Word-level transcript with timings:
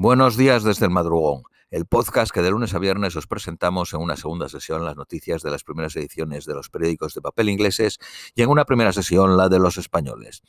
Buenos 0.00 0.36
días 0.36 0.62
desde 0.62 0.84
el 0.84 0.92
madrugón, 0.92 1.42
el 1.72 1.84
podcast 1.84 2.30
que 2.30 2.40
de 2.40 2.52
lunes 2.52 2.72
a 2.72 2.78
viernes 2.78 3.16
os 3.16 3.26
presentamos 3.26 3.92
en 3.92 4.00
una 4.00 4.14
segunda 4.14 4.48
sesión 4.48 4.84
las 4.84 4.94
noticias 4.94 5.42
de 5.42 5.50
las 5.50 5.64
primeras 5.64 5.96
ediciones 5.96 6.44
de 6.44 6.54
los 6.54 6.70
periódicos 6.70 7.14
de 7.14 7.20
papel 7.20 7.48
ingleses 7.48 7.98
y 8.36 8.42
en 8.42 8.48
una 8.48 8.64
primera 8.64 8.92
sesión 8.92 9.36
la 9.36 9.48
de 9.48 9.58
los 9.58 9.76
españoles. 9.76 10.44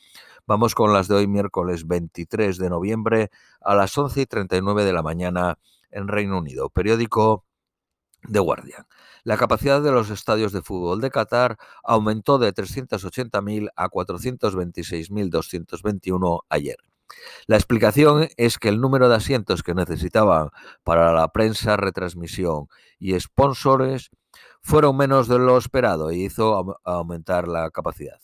Vamos 0.46 0.76
con 0.76 0.92
las 0.92 1.08
de 1.08 1.16
hoy 1.16 1.26
miércoles 1.26 1.88
23 1.88 2.58
de 2.58 2.70
noviembre 2.70 3.32
a 3.60 3.74
las 3.74 3.98
11 3.98 4.20
y 4.20 4.26
39 4.26 4.84
de 4.84 4.92
la 4.92 5.02
mañana 5.02 5.58
en 5.90 6.06
Reino 6.06 6.38
Unido. 6.38 6.70
Periódico 6.70 7.44
The 8.30 8.38
Guardian. 8.38 8.86
La 9.24 9.36
capacidad 9.36 9.82
de 9.82 9.90
los 9.90 10.10
estadios 10.10 10.52
de 10.52 10.62
fútbol 10.62 11.00
de 11.00 11.10
Qatar 11.10 11.58
aumentó 11.82 12.38
de 12.38 12.54
380.000 12.54 13.70
a 13.74 13.88
426.221 13.88 16.42
ayer. 16.48 16.76
La 17.46 17.56
explicación 17.56 18.28
es 18.36 18.58
que 18.58 18.68
el 18.68 18.80
número 18.80 19.08
de 19.08 19.16
asientos 19.16 19.62
que 19.62 19.74
necesitaban 19.74 20.50
para 20.84 21.12
la 21.12 21.28
prensa, 21.28 21.76
retransmisión 21.76 22.68
y 22.98 23.18
sponsores 23.18 24.10
fueron 24.62 24.96
menos 24.96 25.28
de 25.28 25.38
lo 25.38 25.56
esperado 25.56 26.12
y 26.12 26.24
hizo 26.24 26.78
aumentar 26.84 27.48
la 27.48 27.70
capacidad. 27.70 28.20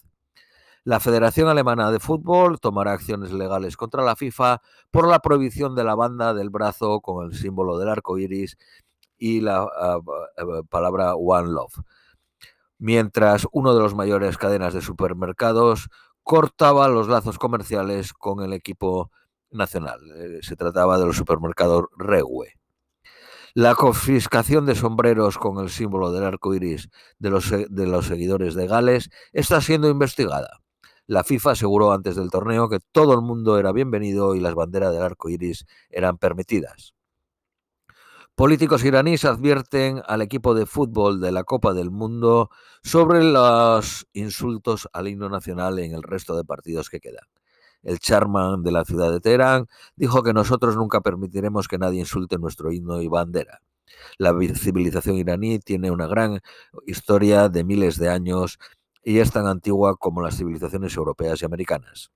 La 0.84 1.00
Federación 1.00 1.48
Alemana 1.48 1.90
de 1.90 1.98
Fútbol 1.98 2.60
tomará 2.60 2.92
acciones 2.92 3.32
legales 3.32 3.76
contra 3.76 4.04
la 4.04 4.14
FIFA 4.14 4.62
por 4.92 5.08
la 5.08 5.18
prohibición 5.18 5.74
de 5.74 5.82
la 5.82 5.96
banda 5.96 6.32
del 6.32 6.50
brazo 6.50 7.00
con 7.00 7.26
el 7.26 7.34
símbolo 7.34 7.76
del 7.76 7.88
arco 7.88 8.18
iris 8.18 8.56
y 9.18 9.40
la 9.40 9.64
uh, 9.64 10.64
palabra 10.68 11.16
One 11.16 11.50
Love. 11.50 11.82
Mientras 12.78 13.48
uno 13.50 13.74
de 13.74 13.80
los 13.80 13.96
mayores 13.96 14.38
cadenas 14.38 14.74
de 14.74 14.80
supermercados 14.80 15.88
cortaba 16.26 16.88
los 16.88 17.06
lazos 17.06 17.38
comerciales 17.38 18.12
con 18.12 18.42
el 18.42 18.52
equipo 18.52 19.12
nacional. 19.52 20.00
Eh, 20.16 20.40
se 20.42 20.56
trataba 20.56 20.98
de 20.98 21.06
los 21.06 21.16
supermercados 21.16 21.84
Regue. 21.96 22.58
La 23.54 23.76
confiscación 23.76 24.66
de 24.66 24.74
sombreros 24.74 25.38
con 25.38 25.62
el 25.62 25.70
símbolo 25.70 26.10
del 26.10 26.24
arco 26.24 26.52
iris 26.52 26.88
de 27.20 27.30
los, 27.30 27.48
de 27.50 27.86
los 27.86 28.06
seguidores 28.06 28.56
de 28.56 28.66
Gales 28.66 29.08
está 29.32 29.60
siendo 29.60 29.88
investigada. 29.88 30.62
La 31.06 31.22
FIFA 31.22 31.52
aseguró 31.52 31.92
antes 31.92 32.16
del 32.16 32.28
torneo 32.28 32.68
que 32.68 32.80
todo 32.90 33.14
el 33.14 33.20
mundo 33.20 33.56
era 33.56 33.70
bienvenido 33.70 34.34
y 34.34 34.40
las 34.40 34.56
banderas 34.56 34.92
del 34.92 35.04
arco 35.04 35.28
iris 35.28 35.64
eran 35.90 36.18
permitidas. 36.18 36.95
Políticos 38.36 38.84
iraníes 38.84 39.24
advierten 39.24 40.02
al 40.06 40.20
equipo 40.20 40.52
de 40.52 40.66
fútbol 40.66 41.22
de 41.22 41.32
la 41.32 41.42
Copa 41.44 41.72
del 41.72 41.90
Mundo 41.90 42.50
sobre 42.82 43.24
los 43.24 44.06
insultos 44.12 44.90
al 44.92 45.08
himno 45.08 45.30
nacional 45.30 45.78
en 45.78 45.94
el 45.94 46.02
resto 46.02 46.36
de 46.36 46.44
partidos 46.44 46.90
que 46.90 47.00
quedan. 47.00 47.24
El 47.82 47.98
charman 47.98 48.62
de 48.62 48.72
la 48.72 48.84
ciudad 48.84 49.10
de 49.10 49.20
Teherán 49.20 49.68
dijo 49.96 50.22
que 50.22 50.34
nosotros 50.34 50.76
nunca 50.76 51.00
permitiremos 51.00 51.66
que 51.66 51.78
nadie 51.78 52.00
insulte 52.00 52.36
nuestro 52.36 52.70
himno 52.70 53.00
y 53.00 53.08
bandera. 53.08 53.62
La 54.18 54.34
civilización 54.54 55.16
iraní 55.16 55.58
tiene 55.58 55.90
una 55.90 56.06
gran 56.06 56.40
historia 56.86 57.48
de 57.48 57.64
miles 57.64 57.96
de 57.96 58.10
años 58.10 58.58
y 59.02 59.20
es 59.20 59.32
tan 59.32 59.46
antigua 59.46 59.96
como 59.96 60.20
las 60.20 60.36
civilizaciones 60.36 60.94
europeas 60.94 61.40
y 61.40 61.46
americanas. 61.46 62.10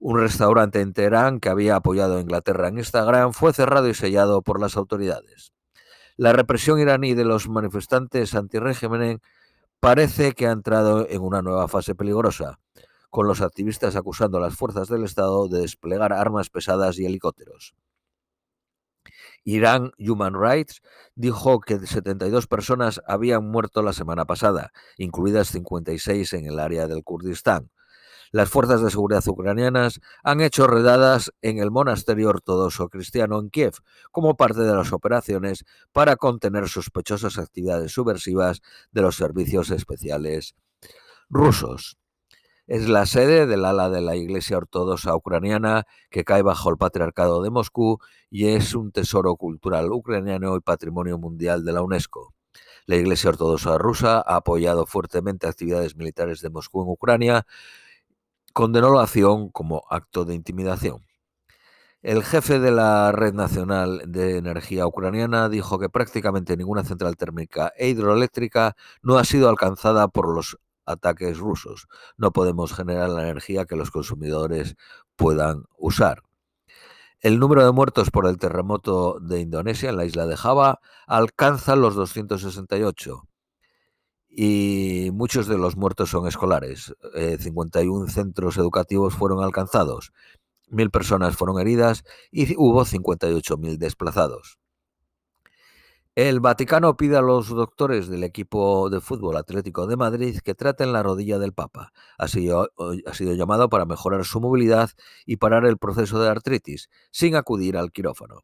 Un 0.00 0.16
restaurante 0.16 0.80
en 0.80 0.92
Teherán 0.92 1.40
que 1.40 1.48
había 1.48 1.74
apoyado 1.74 2.16
a 2.16 2.20
Inglaterra 2.20 2.68
en 2.68 2.78
Instagram 2.78 3.32
fue 3.32 3.52
cerrado 3.52 3.88
y 3.88 3.94
sellado 3.94 4.42
por 4.42 4.60
las 4.60 4.76
autoridades. 4.76 5.52
La 6.16 6.32
represión 6.32 6.78
iraní 6.78 7.14
de 7.14 7.24
los 7.24 7.48
manifestantes 7.48 8.34
antirégimen 8.34 9.20
parece 9.80 10.32
que 10.32 10.46
ha 10.46 10.52
entrado 10.52 11.08
en 11.08 11.20
una 11.22 11.42
nueva 11.42 11.66
fase 11.66 11.96
peligrosa, 11.96 12.60
con 13.10 13.26
los 13.26 13.40
activistas 13.40 13.96
acusando 13.96 14.38
a 14.38 14.40
las 14.40 14.54
fuerzas 14.54 14.88
del 14.88 15.02
Estado 15.02 15.48
de 15.48 15.60
desplegar 15.60 16.12
armas 16.12 16.48
pesadas 16.48 16.98
y 16.98 17.06
helicópteros. 17.06 17.74
Irán 19.42 19.92
Human 19.98 20.34
Rights 20.34 20.80
dijo 21.16 21.60
que 21.60 21.78
72 21.78 22.46
personas 22.46 23.00
habían 23.06 23.48
muerto 23.48 23.82
la 23.82 23.92
semana 23.92 24.26
pasada, 24.26 24.72
incluidas 24.96 25.48
56 25.48 26.32
en 26.34 26.46
el 26.46 26.58
área 26.60 26.86
del 26.86 27.02
Kurdistán, 27.02 27.70
las 28.30 28.48
fuerzas 28.48 28.82
de 28.82 28.90
seguridad 28.90 29.26
ucranianas 29.26 30.00
han 30.22 30.40
hecho 30.40 30.66
redadas 30.66 31.32
en 31.42 31.58
el 31.58 31.70
monasterio 31.70 32.28
ortodoxo 32.28 32.88
cristiano 32.88 33.38
en 33.38 33.50
Kiev 33.50 33.74
como 34.10 34.36
parte 34.36 34.60
de 34.60 34.74
las 34.74 34.92
operaciones 34.92 35.64
para 35.92 36.16
contener 36.16 36.68
sospechosas 36.68 37.38
actividades 37.38 37.92
subversivas 37.92 38.60
de 38.92 39.02
los 39.02 39.16
servicios 39.16 39.70
especiales 39.70 40.54
rusos. 41.28 41.98
Es 42.66 42.86
la 42.86 43.06
sede 43.06 43.46
del 43.46 43.64
ala 43.64 43.88
de 43.88 44.02
la 44.02 44.14
Iglesia 44.14 44.58
Ortodoxa 44.58 45.16
Ucraniana 45.16 45.86
que 46.10 46.22
cae 46.24 46.42
bajo 46.42 46.68
el 46.68 46.76
patriarcado 46.76 47.42
de 47.42 47.48
Moscú 47.48 47.98
y 48.28 48.48
es 48.48 48.74
un 48.74 48.92
tesoro 48.92 49.36
cultural 49.36 49.90
ucraniano 49.90 50.54
y 50.54 50.60
patrimonio 50.60 51.16
mundial 51.16 51.64
de 51.64 51.72
la 51.72 51.80
UNESCO. 51.80 52.34
La 52.84 52.96
Iglesia 52.96 53.30
Ortodoxa 53.30 53.78
rusa 53.78 54.18
ha 54.18 54.36
apoyado 54.36 54.84
fuertemente 54.84 55.46
actividades 55.46 55.96
militares 55.96 56.42
de 56.42 56.50
Moscú 56.50 56.82
en 56.82 56.88
Ucrania 56.90 57.46
condenó 58.58 58.92
la 58.92 59.02
acción 59.02 59.50
como 59.50 59.84
acto 59.88 60.24
de 60.24 60.34
intimidación. 60.34 61.06
El 62.02 62.24
jefe 62.24 62.58
de 62.58 62.72
la 62.72 63.12
Red 63.12 63.32
Nacional 63.32 64.02
de 64.08 64.36
Energía 64.36 64.84
Ucraniana 64.84 65.48
dijo 65.48 65.78
que 65.78 65.88
prácticamente 65.88 66.56
ninguna 66.56 66.82
central 66.82 67.14
térmica 67.14 67.72
e 67.76 67.88
hidroeléctrica 67.88 68.74
no 69.00 69.16
ha 69.16 69.22
sido 69.22 69.48
alcanzada 69.48 70.08
por 70.08 70.34
los 70.34 70.58
ataques 70.86 71.38
rusos. 71.38 71.86
No 72.16 72.32
podemos 72.32 72.74
generar 72.74 73.10
la 73.10 73.22
energía 73.22 73.64
que 73.64 73.76
los 73.76 73.92
consumidores 73.92 74.74
puedan 75.14 75.62
usar. 75.76 76.24
El 77.20 77.38
número 77.38 77.64
de 77.64 77.70
muertos 77.70 78.10
por 78.10 78.26
el 78.26 78.38
terremoto 78.38 79.20
de 79.20 79.38
Indonesia 79.38 79.88
en 79.90 79.98
la 79.98 80.04
isla 80.04 80.26
de 80.26 80.36
Java 80.36 80.80
alcanza 81.06 81.76
los 81.76 81.94
268 81.94 83.22
y 84.28 85.10
muchos 85.12 85.46
de 85.46 85.58
los 85.58 85.76
muertos 85.76 86.10
son 86.10 86.26
escolares. 86.26 86.94
51 87.38 88.06
eh, 88.06 88.10
centros 88.10 88.56
educativos 88.56 89.14
fueron 89.14 89.42
alcanzados, 89.42 90.12
mil 90.68 90.90
personas 90.90 91.36
fueron 91.36 91.60
heridas 91.60 92.04
y 92.30 92.54
hubo 92.56 92.84
58.000 92.84 93.78
desplazados. 93.78 94.58
El 96.14 96.40
Vaticano 96.40 96.96
pide 96.96 97.16
a 97.16 97.22
los 97.22 97.48
doctores 97.48 98.08
del 98.08 98.24
equipo 98.24 98.90
de 98.90 99.00
fútbol 99.00 99.36
Atlético 99.36 99.86
de 99.86 99.96
Madrid 99.96 100.40
que 100.42 100.56
traten 100.56 100.92
la 100.92 101.04
rodilla 101.04 101.38
del 101.38 101.52
Papa. 101.52 101.92
Ha 102.18 102.26
sido, 102.26 102.70
ha 103.06 103.14
sido 103.14 103.34
llamado 103.34 103.68
para 103.68 103.84
mejorar 103.84 104.24
su 104.24 104.40
movilidad 104.40 104.90
y 105.26 105.36
parar 105.36 105.64
el 105.64 105.78
proceso 105.78 106.20
de 106.20 106.28
artritis, 106.28 106.90
sin 107.12 107.36
acudir 107.36 107.76
al 107.76 107.92
quirófano. 107.92 108.42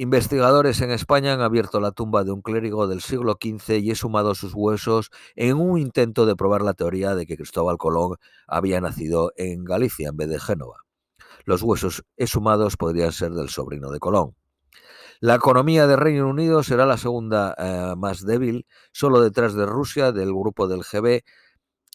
Investigadores 0.00 0.80
en 0.80 0.92
España 0.92 1.34
han 1.34 1.42
abierto 1.42 1.78
la 1.78 1.92
tumba 1.92 2.24
de 2.24 2.32
un 2.32 2.40
clérigo 2.40 2.88
del 2.88 3.02
siglo 3.02 3.36
XV 3.38 3.80
y 3.80 3.90
he 3.90 3.94
sumado 3.94 4.34
sus 4.34 4.54
huesos 4.54 5.10
en 5.36 5.58
un 5.58 5.78
intento 5.78 6.24
de 6.24 6.36
probar 6.36 6.62
la 6.62 6.72
teoría 6.72 7.14
de 7.14 7.26
que 7.26 7.36
Cristóbal 7.36 7.76
Colón 7.76 8.16
había 8.46 8.80
nacido 8.80 9.30
en 9.36 9.62
Galicia 9.62 10.08
en 10.08 10.16
vez 10.16 10.30
de 10.30 10.40
Génova. 10.40 10.86
Los 11.44 11.62
huesos 11.62 12.02
exhumados 12.16 12.78
podrían 12.78 13.12
ser 13.12 13.32
del 13.32 13.50
sobrino 13.50 13.90
de 13.90 13.98
Colón. 13.98 14.34
La 15.20 15.34
economía 15.34 15.86
de 15.86 15.96
Reino 15.96 16.30
Unido 16.30 16.62
será 16.62 16.86
la 16.86 16.96
segunda 16.96 17.54
eh, 17.58 17.94
más 17.94 18.24
débil, 18.24 18.66
solo 18.92 19.20
detrás 19.20 19.52
de 19.52 19.66
Rusia 19.66 20.12
del 20.12 20.32
grupo 20.32 20.66
del 20.66 20.80
GB, 20.80 21.24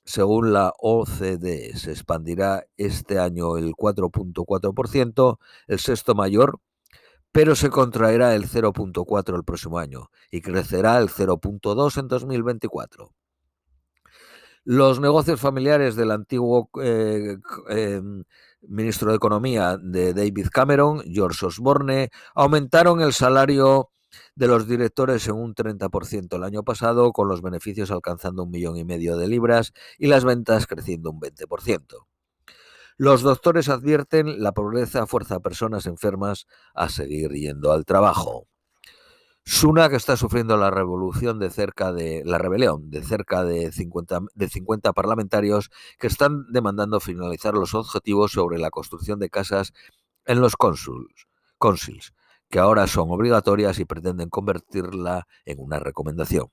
según 0.04 0.54
la 0.54 0.72
OCDE. 0.78 1.76
Se 1.76 1.90
expandirá 1.90 2.68
este 2.78 3.18
año 3.18 3.58
el 3.58 3.72
4.4%, 3.72 5.40
el 5.66 5.80
sexto 5.80 6.14
mayor 6.14 6.60
pero 7.36 7.54
se 7.54 7.70
contraerá 7.70 8.34
el 8.34 8.48
0.4 8.48 9.36
el 9.36 9.44
próximo 9.44 9.78
año 9.78 10.10
y 10.32 10.40
crecerá 10.40 10.98
el 11.00 11.10
0.2 11.10 11.98
en 11.98 12.08
2024. 12.08 13.12
Los 14.64 15.02
negocios 15.02 15.42
familiares 15.42 15.98
del 15.98 16.12
antiguo 16.12 16.70
eh, 16.82 17.36
em, 17.68 18.24
ministro 18.62 19.10
de 19.10 19.18
Economía 19.18 19.78
de 19.78 20.14
David 20.14 20.48
Cameron, 20.50 21.02
George 21.12 21.48
Osborne, 21.48 22.10
aumentaron 22.36 23.02
el 23.02 23.12
salario 23.12 23.90
de 24.36 24.48
los 24.48 24.66
directores 24.66 25.28
en 25.28 25.36
un 25.36 25.54
30% 25.54 26.38
el 26.38 26.44
año 26.46 26.64
pasado, 26.64 27.12
con 27.12 27.28
los 27.28 27.42
beneficios 27.42 27.92
alcanzando 27.92 28.44
un 28.44 28.52
millón 28.52 28.78
y 28.78 28.86
medio 28.86 29.18
de 29.18 29.28
libras 29.28 29.74
y 29.98 30.08
las 30.08 30.24
ventas 30.24 30.68
creciendo 30.68 31.12
un 31.12 31.20
20%. 31.20 32.06
Los 32.98 33.24
doctores 33.24 33.68
advierten 33.68 34.42
la 34.42 34.54
pobreza 34.54 35.06
fuerza 35.06 35.36
a 35.36 35.40
personas 35.42 35.86
enfermas 35.86 36.48
a 36.74 36.88
seguir 36.88 37.32
yendo 37.32 37.74
al 37.74 37.84
trabajo. 37.84 38.48
Suna, 39.44 39.90
que 39.90 39.98
está 39.98 40.16
sufriendo 40.16 40.56
la 40.56 40.72
revolución 40.72 41.38
de 41.38 41.50
cerca 41.50 41.92
de 41.92 42.24
la 42.26 42.38
rebelión 42.38 42.90
de 42.90 43.04
cerca 43.04 43.44
de 43.44 43.74
50, 43.74 44.22
de 44.34 44.48
50 44.48 44.94
parlamentarios 44.94 45.72
que 46.00 46.08
están 46.08 46.46
demandando 46.52 47.02
finalizar 47.02 47.54
los 47.54 47.74
objetivos 47.74 48.32
sobre 48.32 48.60
la 48.60 48.72
construcción 48.72 49.20
de 49.20 49.30
casas 49.30 49.74
en 50.26 50.40
los 50.40 50.56
cónsuls, 50.56 51.28
cónsuls, 51.58 52.14
que 52.50 52.60
ahora 52.60 52.88
son 52.88 53.12
obligatorias 53.12 53.78
y 53.78 53.86
pretenden 53.86 54.30
convertirla 54.30 55.28
en 55.44 55.60
una 55.60 55.80
recomendación. 55.80 56.48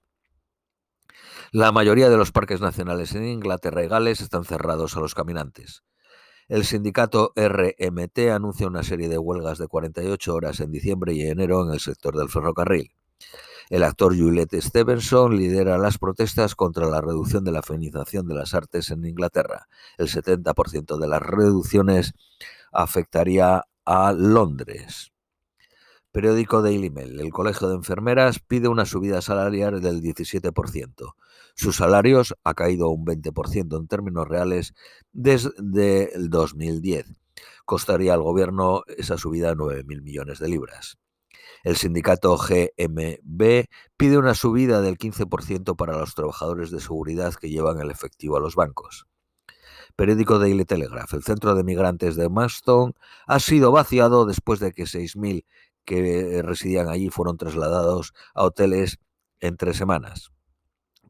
La 1.52 1.70
mayoría 1.70 2.10
de 2.10 2.16
los 2.16 2.32
parques 2.32 2.60
nacionales 2.60 3.14
en 3.14 3.24
Inglaterra 3.26 3.84
y 3.84 3.88
Gales 3.88 4.20
están 4.20 4.44
cerrados 4.44 4.96
a 4.96 5.00
los 5.00 5.14
caminantes. 5.14 5.84
El 6.52 6.66
sindicato 6.66 7.32
RMT 7.34 8.30
anuncia 8.30 8.66
una 8.66 8.82
serie 8.82 9.08
de 9.08 9.16
huelgas 9.16 9.56
de 9.56 9.68
48 9.68 10.34
horas 10.34 10.60
en 10.60 10.70
diciembre 10.70 11.14
y 11.14 11.22
enero 11.22 11.64
en 11.64 11.72
el 11.72 11.80
sector 11.80 12.14
del 12.14 12.28
ferrocarril. 12.28 12.92
El 13.70 13.82
actor 13.82 14.14
Juliette 14.14 14.60
Stevenson 14.60 15.34
lidera 15.34 15.78
las 15.78 15.96
protestas 15.96 16.54
contra 16.54 16.88
la 16.88 17.00
reducción 17.00 17.42
de 17.42 17.52
la 17.52 17.62
feminización 17.62 18.26
de 18.28 18.34
las 18.34 18.52
artes 18.52 18.90
en 18.90 19.06
Inglaterra. 19.06 19.66
El 19.96 20.08
70% 20.08 20.98
de 20.98 21.08
las 21.08 21.22
reducciones 21.22 22.12
afectaría 22.70 23.64
a 23.86 24.12
Londres. 24.12 25.11
Periódico 26.12 26.60
Daily 26.60 26.90
Mail. 26.90 27.18
El 27.18 27.32
Colegio 27.32 27.68
de 27.68 27.76
Enfermeras 27.76 28.38
pide 28.38 28.68
una 28.68 28.84
subida 28.84 29.22
salarial 29.22 29.80
del 29.80 30.02
17%. 30.02 31.14
Sus 31.54 31.76
salarios 31.76 32.34
ha 32.44 32.52
caído 32.52 32.90
un 32.90 33.06
20% 33.06 33.78
en 33.78 33.88
términos 33.88 34.28
reales 34.28 34.74
desde 35.12 36.14
el 36.14 36.28
2010. 36.28 37.06
Costaría 37.64 38.12
al 38.12 38.22
gobierno 38.22 38.82
esa 38.98 39.16
subida 39.16 39.54
9.000 39.54 40.02
millones 40.02 40.38
de 40.38 40.48
libras. 40.48 40.98
El 41.64 41.76
sindicato 41.76 42.36
GMB 42.36 43.64
pide 43.96 44.18
una 44.18 44.34
subida 44.34 44.82
del 44.82 44.98
15% 44.98 45.76
para 45.76 45.96
los 45.96 46.14
trabajadores 46.14 46.70
de 46.70 46.80
seguridad 46.80 47.34
que 47.34 47.48
llevan 47.48 47.80
el 47.80 47.90
efectivo 47.90 48.36
a 48.36 48.40
los 48.40 48.54
bancos. 48.54 49.06
Periódico 49.96 50.38
Daily 50.38 50.64
Telegraph. 50.64 51.14
El 51.14 51.22
centro 51.22 51.54
de 51.54 51.64
migrantes 51.64 52.16
de 52.16 52.28
Maston 52.28 52.94
ha 53.26 53.38
sido 53.40 53.72
vaciado 53.72 54.26
después 54.26 54.58
de 54.60 54.72
que 54.72 54.84
6.000 54.84 55.44
que 55.84 56.42
residían 56.42 56.88
allí 56.88 57.10
fueron 57.10 57.36
trasladados 57.36 58.12
a 58.34 58.44
hoteles 58.44 58.98
en 59.40 59.56
tres 59.56 59.76
semanas. 59.76 60.30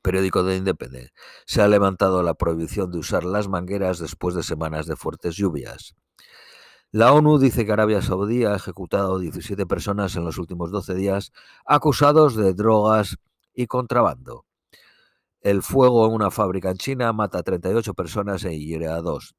Periódico 0.02 0.42
de 0.42 0.56
Independent. 0.56 1.10
Se 1.46 1.62
ha 1.62 1.68
levantado 1.68 2.22
la 2.22 2.34
prohibición 2.34 2.90
de 2.90 2.98
usar 2.98 3.24
las 3.24 3.48
mangueras 3.48 3.98
después 3.98 4.34
de 4.34 4.42
semanas 4.42 4.86
de 4.86 4.96
fuertes 4.96 5.36
lluvias. 5.36 5.94
La 6.90 7.12
ONU 7.14 7.38
dice 7.38 7.64
que 7.64 7.72
Arabia 7.72 8.02
Saudí 8.02 8.44
ha 8.44 8.54
ejecutado 8.54 9.18
17 9.18 9.64
personas 9.64 10.14
en 10.16 10.24
los 10.24 10.36
últimos 10.38 10.70
12 10.70 10.94
días 10.94 11.32
acusados 11.64 12.36
de 12.36 12.52
drogas 12.52 13.16
y 13.54 13.66
contrabando. 13.66 14.44
El 15.40 15.62
fuego 15.62 16.06
en 16.06 16.12
una 16.12 16.30
fábrica 16.30 16.70
en 16.70 16.76
China 16.76 17.12
mata 17.12 17.38
a 17.38 17.42
38 17.42 17.94
personas 17.94 18.44
e 18.44 18.58
hiere 18.58 18.88
a 18.88 19.00
dos. 19.00 19.34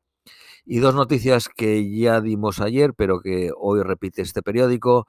Y 0.66 0.80
dos 0.80 0.96
noticias 0.96 1.50
que 1.50 1.90
ya 1.90 2.22
dimos 2.22 2.62
ayer, 2.62 2.94
pero 2.94 3.20
que 3.20 3.52
hoy 3.58 3.84
repite 3.84 4.22
este 4.22 4.42
periódico. 4.42 5.08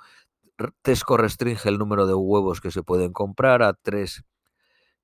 Tesco 0.82 1.16
restringe 1.16 1.68
el 1.68 1.78
número 1.78 2.06
de 2.06 2.14
huevos 2.14 2.60
que 2.60 2.70
se 2.70 2.82
pueden 2.82 3.12
comprar 3.12 3.62
a 3.62 3.74
tres 3.74 4.24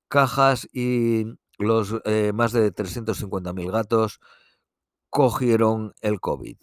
cajas 0.07 0.67
y 0.73 1.25
los 1.57 1.95
eh, 2.05 2.31
más 2.33 2.51
de 2.51 2.73
350.000 2.73 3.71
gatos 3.71 4.19
cogieron 5.09 5.93
el 6.01 6.19
COVID. 6.19 6.57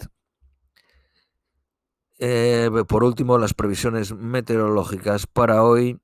Eh, 2.18 2.70
por 2.88 3.04
último, 3.04 3.38
las 3.38 3.54
previsiones 3.54 4.12
meteorológicas 4.12 5.26
para 5.26 5.62
hoy 5.62 6.00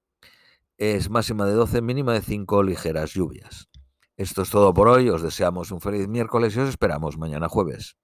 es 0.78 1.10
máxima 1.10 1.46
de 1.46 1.54
12, 1.54 1.82
mínima 1.82 2.12
de 2.12 2.22
5 2.22 2.62
ligeras 2.62 3.12
lluvias. 3.12 3.68
Esto 4.16 4.42
es 4.42 4.50
todo 4.50 4.72
por 4.72 4.86
hoy, 4.86 5.08
os 5.08 5.22
deseamos 5.22 5.72
un 5.72 5.80
feliz 5.80 6.06
miércoles 6.06 6.54
y 6.54 6.60
os 6.60 6.68
esperamos 6.68 7.18
mañana 7.18 7.48
jueves. 7.48 7.96